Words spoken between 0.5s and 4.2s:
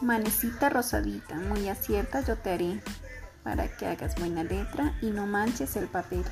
rosadita, muy acierta yo te haré, para que hagas